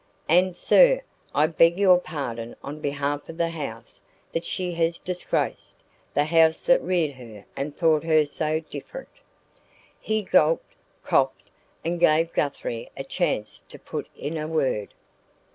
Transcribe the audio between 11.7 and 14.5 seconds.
and gave Guthrie a chance to put in a